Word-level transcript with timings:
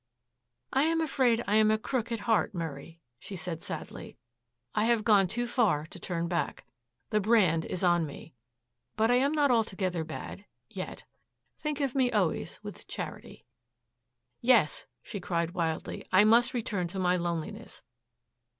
"I 0.73 0.81
am 0.85 0.99
afraid 0.99 1.43
I 1.45 1.57
am 1.57 1.69
a 1.69 1.77
crook 1.77 2.11
at 2.11 2.21
heart, 2.21 2.55
Murray," 2.55 2.99
she 3.19 3.35
said 3.35 3.61
sadly. 3.61 4.17
"I 4.73 4.85
have 4.85 5.03
gone 5.03 5.27
too 5.27 5.45
far 5.45 5.85
to 5.85 5.99
turn 5.99 6.27
back. 6.27 6.65
The 7.11 7.19
brand 7.19 7.65
is 7.65 7.83
on 7.83 8.07
me. 8.07 8.33
But 8.95 9.11
I 9.11 9.17
am 9.17 9.31
not 9.31 9.51
altogether 9.51 10.03
bad 10.03 10.45
yet. 10.67 11.03
Think 11.59 11.81
of 11.81 11.93
me 11.93 12.11
always 12.11 12.59
with 12.63 12.87
charity. 12.87 13.45
Yes," 14.39 14.87
she 15.03 15.19
cried 15.19 15.51
wildly, 15.51 16.03
"I 16.11 16.23
must 16.23 16.55
return 16.55 16.87
to 16.87 16.97
my 16.99 17.15
loneliness. 17.15 17.83